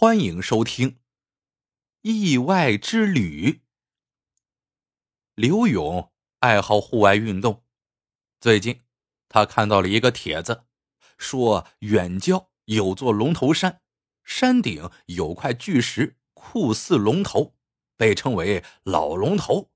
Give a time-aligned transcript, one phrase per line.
[0.00, 0.92] 欢迎收听
[2.00, 3.52] 《意外之旅》。
[5.34, 7.62] 刘勇爱好户外运动，
[8.40, 8.80] 最近
[9.28, 10.64] 他看到了一个帖子，
[11.18, 13.82] 说远郊有座龙头山，
[14.24, 17.54] 山顶有块巨石，酷似龙头，
[17.98, 19.68] 被称为“老龙头”。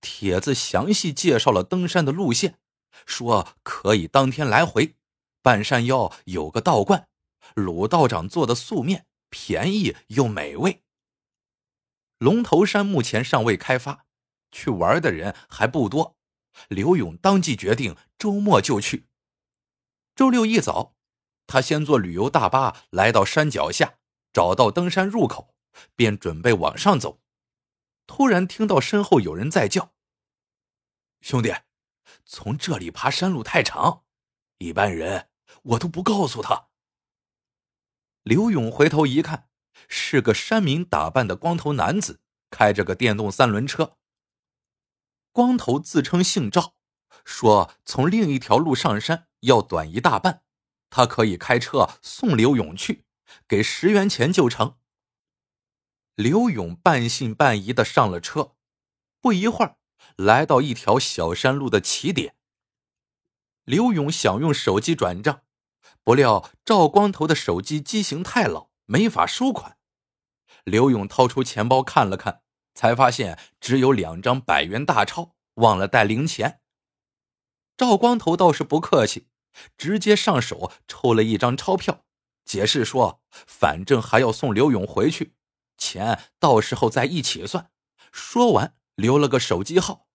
[0.00, 2.58] 帖子详细介绍了登山的路线，
[3.04, 4.96] 说可以当天来回，
[5.42, 7.06] 半山腰有个道观，
[7.54, 9.06] 鲁道长做的素面。
[9.34, 10.84] 便宜又美味。
[12.18, 14.06] 龙头山目前尚未开发，
[14.52, 16.16] 去玩的人还不多。
[16.68, 19.08] 刘勇当即决定周末就去。
[20.14, 20.94] 周六一早，
[21.48, 23.98] 他先坐旅游大巴来到山脚下，
[24.32, 25.56] 找到登山入口，
[25.96, 27.20] 便准备往上走。
[28.06, 29.92] 突然听到身后有人在叫
[31.20, 31.52] ：“兄弟，
[32.24, 34.04] 从这里爬山路太长，
[34.58, 35.28] 一般人
[35.62, 36.68] 我都不告诉他。”
[38.24, 39.50] 刘勇回头一看，
[39.86, 43.98] 是个山民打扮的光头男子，开着个电动三轮车。
[45.30, 46.74] 光头自称姓赵，
[47.26, 50.42] 说从另一条路上山要短一大半，
[50.88, 53.04] 他可以开车送刘勇去，
[53.46, 54.78] 给十元钱就成。
[56.14, 58.54] 刘勇半信半疑的上了车，
[59.20, 59.76] 不一会儿，
[60.16, 62.36] 来到一条小山路的起点。
[63.64, 65.43] 刘勇想用手机转账。
[66.04, 69.78] 不料赵光头的手机机型太老，没法收款。
[70.64, 72.42] 刘勇掏出钱包看了看，
[72.74, 76.60] 才发现只有两张百元大钞，忘了带零钱。
[77.76, 79.28] 赵光头倒是不客气，
[79.78, 82.04] 直接上手抽了一张钞票，
[82.44, 85.34] 解释说：“反正还要送刘勇回去，
[85.78, 87.70] 钱到时候再一起算。”
[88.12, 90.06] 说完，留了个手机号。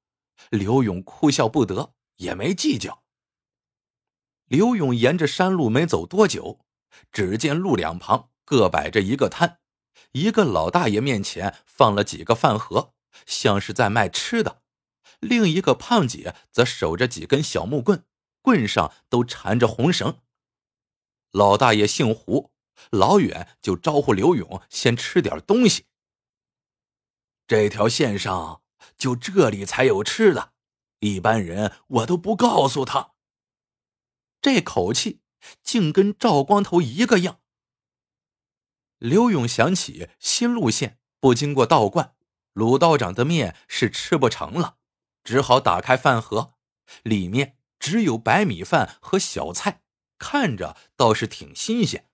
[0.52, 3.04] 刘勇哭笑不得，也没计较。
[4.50, 6.60] 刘勇沿着山路没走多久，
[7.12, 9.60] 只见路两旁各摆着一个摊，
[10.14, 12.96] 一个老大爷面前放了几个饭盒，
[13.28, 14.64] 像是在卖吃的；
[15.20, 18.04] 另一个胖姐则守着几根小木棍，
[18.42, 20.18] 棍上都缠着红绳。
[21.32, 22.52] 老大爷姓胡，
[22.90, 25.86] 老远就招呼刘勇先吃点东西。
[27.46, 28.64] 这条线上
[28.98, 30.54] 就这里才有吃的，
[31.02, 33.12] 一般人我都不告诉他。
[34.42, 35.22] 这口气
[35.64, 37.42] 竟跟赵光头一个样。
[38.98, 42.16] 刘勇想起新路线不经过道观，
[42.54, 44.78] 鲁道长的面是吃不成了，
[45.24, 46.56] 只好打开饭盒，
[47.04, 49.84] 里面只有白米饭和小菜，
[50.18, 52.10] 看着倒是挺新鲜。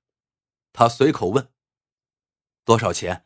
[0.73, 1.51] 他随口问
[2.65, 3.25] ：“多少钱？”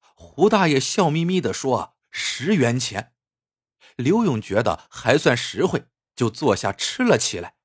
[0.00, 3.14] 胡大爷笑眯眯的说：“十元钱。”
[3.96, 7.56] 刘勇觉得还算实惠，就坐下吃了起来。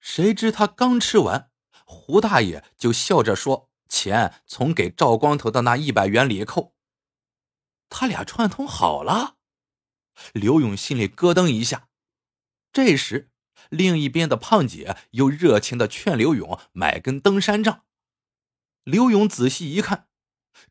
[0.00, 1.50] 谁知他刚吃完，
[1.84, 6.74] 胡大爷就笑着说：“钱从给赵光头的那一百元里扣。”
[7.88, 9.36] 他俩串通好了。
[10.32, 11.88] 刘勇心里咯噔一下。
[12.72, 13.30] 这时，
[13.68, 17.84] 另一边的胖姐又热情的劝刘勇买根登山杖。
[18.84, 20.08] 刘勇仔细一看，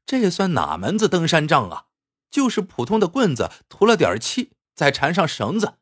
[0.06, 1.88] 这算哪门子登山杖啊？
[2.31, 5.79] 就是普通的棍子，涂了点漆，再缠上绳子。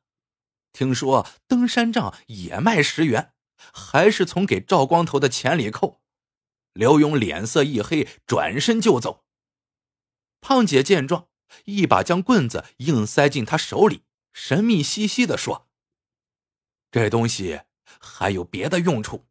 [0.74, 3.34] 听说登山杖也卖十元。
[3.74, 6.02] 还是从给赵光头的钱里扣。
[6.74, 9.26] 刘勇脸色一黑，转身就走。
[10.42, 11.28] 胖姐见状，
[11.66, 14.04] 一把将棍子硬塞进他手里，
[14.34, 15.68] 神秘兮兮的说
[16.92, 17.62] ：“这东西
[18.00, 19.28] 还有别的用处，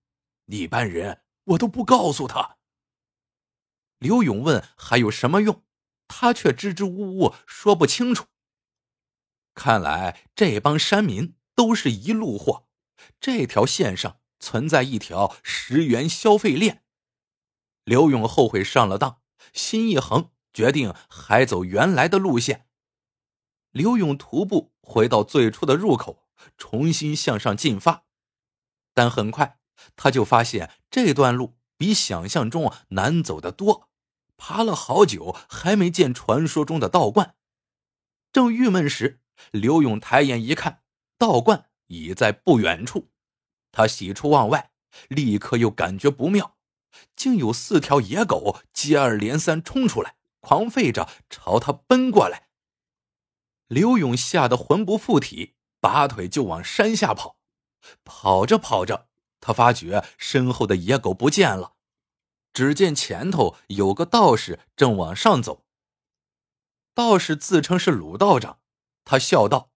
[0.47, 2.57] 一般人我都不告诉他。”
[3.99, 5.63] 刘勇问：“还有什么用？”
[6.09, 8.27] 他却支支吾吾说不清楚。
[9.55, 12.66] 看来这帮山民都是一路货。
[13.21, 16.85] 这条线上存在一条十元消费链，
[17.85, 19.21] 刘勇后悔上了当，
[19.53, 22.67] 心一横，决定还走原来的路线。
[23.71, 28.05] 刘勇徒步回到最初的入口，重新向上进发，
[28.95, 29.59] 但很快
[29.95, 33.91] 他就发现这段路比想象中难走得多，
[34.37, 37.35] 爬了好久还没见传说中的道观。
[38.33, 39.21] 正郁闷时，
[39.51, 40.83] 刘勇抬眼一看，
[41.19, 41.71] 道观。
[41.87, 43.09] 已在不远处，
[43.73, 44.71] 他喜出望外，
[45.09, 46.57] 立刻又感觉不妙，
[47.15, 52.49] 竟有四条野狗接二连三冲出来，狂吠着朝他奔过来。
[53.69, 57.37] 刘勇吓得魂不附体，拔腿就往山下跑。
[58.05, 59.09] 跑着跑着，
[59.41, 61.75] 他发觉身后的野狗不见了，
[62.53, 65.65] 只见前头有个道士正往上走。
[66.95, 68.59] 道士自称是鲁道长，
[69.05, 69.71] 他笑道。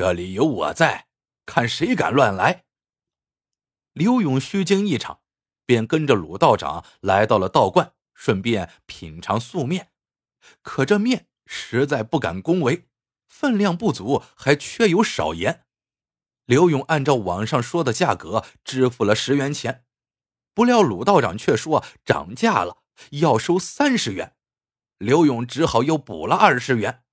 [0.00, 1.08] 这里有我在，
[1.44, 2.64] 看谁敢乱来！
[3.92, 5.20] 刘勇虚惊一场，
[5.66, 9.92] 便跟着鲁道长来到了道观，顺便品尝素面。
[10.62, 12.88] 可这面实在不敢恭维，
[13.28, 15.66] 分量不足，还缺油少盐。
[16.46, 19.84] 刘勇按照网上说的价格支付了十元钱，
[20.54, 22.78] 不料鲁道长却说涨价了，
[23.10, 24.34] 要收三十元。
[24.96, 27.04] 刘勇只好又补了二十元。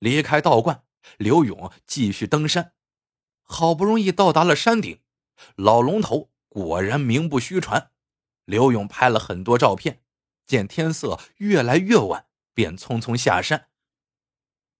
[0.00, 0.82] 离开道观，
[1.16, 2.74] 刘勇继续登山，
[3.42, 5.00] 好不容易到达了山顶，
[5.56, 7.90] 老龙头果然名不虚传。
[8.44, 10.02] 刘勇拍了很多照片，
[10.46, 13.68] 见天色越来越晚，便匆匆下山。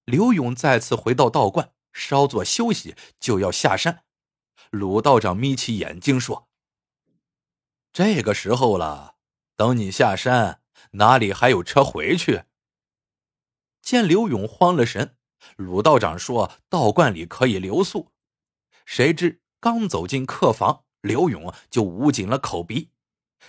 [0.05, 1.73] 刘勇再次回到道观。
[1.91, 4.05] 稍作休息，就要下山。
[4.71, 6.49] 鲁道长眯起眼睛说
[7.93, 9.17] ：“这个时候了，
[9.57, 12.45] 等你下山，哪里还有车回去？”
[13.83, 15.18] 见刘勇慌了神，
[15.57, 18.13] 鲁道长说：“道观里可以留宿。”
[18.85, 22.91] 谁知刚走进客房，刘勇就捂紧了口鼻。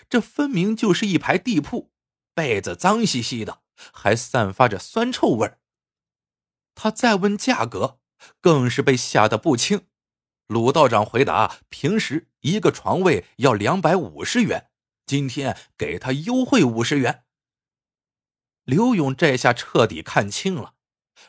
[0.09, 1.91] 这分明就是一排地铺，
[2.33, 3.61] 被子脏兮兮的，
[3.93, 5.57] 还散发着酸臭味
[6.75, 7.99] 他再问价格。
[8.41, 9.87] 更是被吓得不轻。
[10.47, 14.71] 鲁道长回答：“平时一个床位要两百五十元，
[15.05, 17.23] 今天给他优惠五十元。”
[18.65, 20.73] 刘勇这下彻底看清了，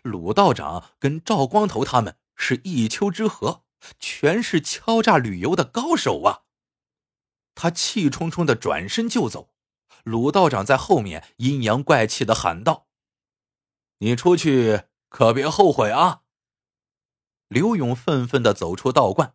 [0.02, 3.62] 鲁道长跟赵光头他们是一丘之貉，
[3.98, 6.42] 全是敲诈旅游的高手啊！
[7.54, 9.52] 他气冲冲的转身就走，
[10.04, 12.86] 鲁道长在后面阴阳怪气的喊道
[13.98, 16.22] ：“你出去可别后悔啊！”
[17.48, 19.34] 刘勇愤愤的走出道观，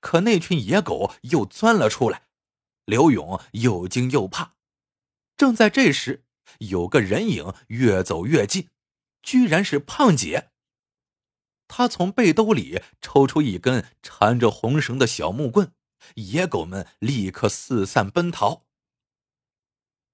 [0.00, 2.28] 可那群野狗又钻了出来。
[2.84, 4.54] 刘勇又惊又怕。
[5.36, 6.24] 正在这时，
[6.60, 8.70] 有个人影越走越近，
[9.26, 10.50] 居然是胖姐。
[11.66, 15.72] 他从背兜里抽出一根缠着红绳的小木棍，
[16.14, 18.66] 野狗们立刻四散奔逃。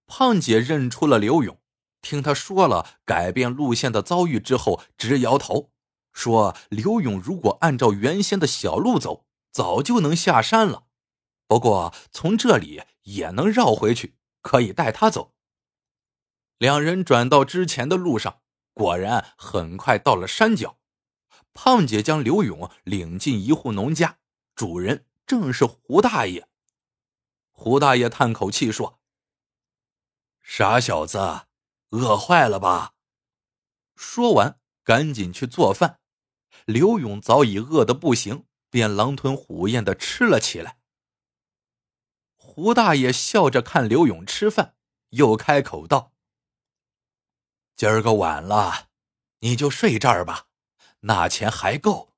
[0.07, 1.61] 胖姐认出了刘勇，
[2.01, 5.71] 听他说了改变路线的遭遇之后，直摇头。
[6.15, 10.87] 说刘勇如果按照原先的小路走，早就能下山了。
[11.47, 15.35] 不过从这里也能绕回去，可以带他走。
[16.57, 18.42] 两人转到之前的路上，
[18.73, 20.79] 果然很快到了山脚。
[21.55, 24.19] 胖姐将刘勇领进一户农家，
[24.55, 26.49] 主人正是胡大爷。
[27.51, 28.99] 胡大爷叹口气说
[30.41, 31.47] ：“傻小子，
[31.91, 32.95] 饿坏了吧？”
[33.95, 36.01] 说完，赶紧去做饭。
[36.65, 40.79] 刘勇早已饿得不行，便狼吞虎咽的吃了起来。
[42.35, 44.75] 胡大爷笑着看刘勇吃饭，
[45.11, 46.12] 又开口道
[47.77, 48.89] ：“今儿个晚了，
[49.41, 50.47] 你就睡这儿吧，
[51.01, 52.15] 那钱还够。”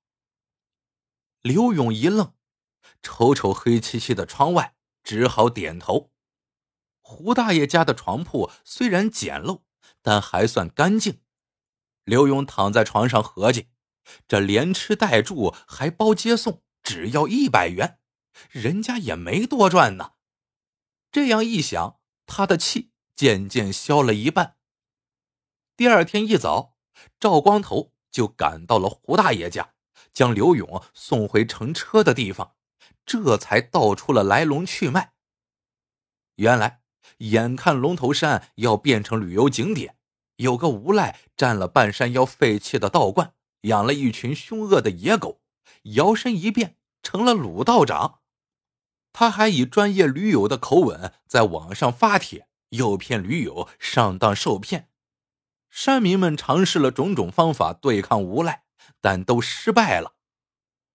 [1.42, 2.34] 刘勇一愣，
[3.02, 6.10] 瞅瞅黑漆漆的窗外，只好点头。
[7.00, 9.62] 胡大爷家的床铺虽然简陋，
[10.00, 11.20] 但还算干净。
[12.04, 13.68] 刘勇躺在床上合计。
[14.28, 17.98] 这连吃带住还包接送，只要一百元，
[18.50, 20.12] 人家也没多赚呢。
[21.10, 24.56] 这样一想，他的气渐渐消了一半。
[25.76, 26.76] 第二天一早，
[27.18, 29.74] 赵光头就赶到了胡大爷家，
[30.12, 32.54] 将刘勇送回乘车的地方，
[33.04, 35.14] 这才道出了来龙去脉。
[36.36, 36.82] 原来，
[37.18, 39.96] 眼看龙头山要变成旅游景点，
[40.36, 43.34] 有个无赖占了半山腰废弃的道观。
[43.62, 45.40] 养了一群凶恶的野狗，
[45.94, 48.20] 摇身一变成了鲁道长。
[49.12, 54.90] 他还以专业驴友的口吻在网上发帖，诱骗驴友上当受骗。
[55.74, 58.62] 山民们尝试了种种方法对抗无赖，
[59.00, 60.14] 但都失败了。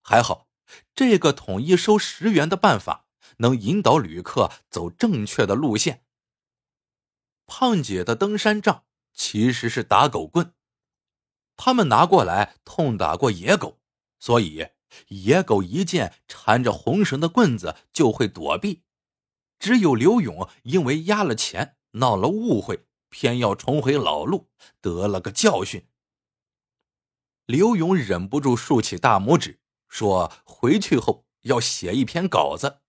[0.01, 0.47] 还好，
[0.95, 3.05] 这个统一收十元的办法
[3.39, 6.05] 能引导旅客走正确的路线。
[7.45, 10.53] 胖姐的登山杖其实是打狗棍。
[11.57, 13.81] 他们拿过来痛打过野狗，
[14.17, 14.65] 所以
[15.09, 18.83] 野狗一见缠着红绳的棍子就会躲避。
[19.59, 24.49] 只有刘勇因为压了钱闹了误会，偏要重回老路，
[24.81, 25.87] 得了个教训。
[27.45, 32.81] 刘勇忍不住竖起大拇指，说：“回去后要写一篇稿子，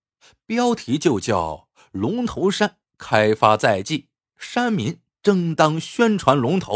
[0.45, 6.75] 标题就叫《龙头山开发在即，山民争当宣传龙头》。”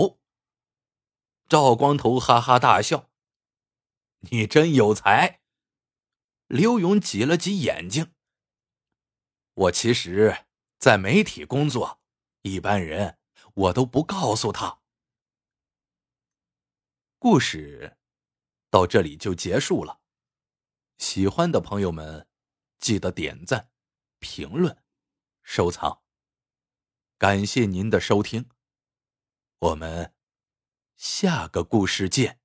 [1.46, 3.10] 赵光头哈哈大笑
[4.30, 5.40] ：“你真有才。”
[6.48, 8.12] 刘勇挤了挤眼睛
[9.54, 10.46] ：“我其实，
[10.78, 12.00] 在媒体工作，
[12.42, 13.18] 一般人
[13.54, 14.80] 我都不告诉他。”
[17.18, 17.96] 故事
[18.70, 20.02] 到这里就结束了。
[20.98, 22.28] 喜欢的朋友们，
[22.78, 23.70] 记得点赞、
[24.18, 24.84] 评论、
[25.42, 26.02] 收藏。
[27.16, 28.50] 感谢您的收听，
[29.58, 30.14] 我们
[30.96, 32.43] 下个故事见。